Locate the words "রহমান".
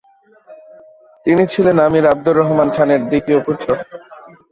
2.41-2.69